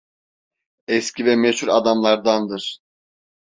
Eski 0.87 1.25
ve 1.25 1.35
meşhur 1.35 1.67
adamlardandır. 1.67 2.79